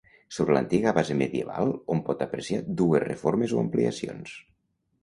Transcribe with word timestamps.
Sobre 0.35 0.53
l'antiga 0.55 0.93
base 0.99 1.17
medieval 1.19 1.75
hom 1.75 2.01
pot 2.09 2.25
apreciar 2.29 2.65
dues 2.81 3.07
reformes 3.07 3.57
o 3.59 3.65
ampliacions. 3.67 4.39